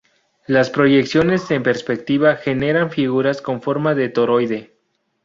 Las 0.47 0.71
proyecciones 0.71 1.51
en 1.51 1.61
perspectiva 1.61 2.35
generan 2.35 2.89
figuras 2.89 3.39
con 3.39 3.61
forma 3.61 3.93
de 3.93 4.09
toroide. 4.09 4.73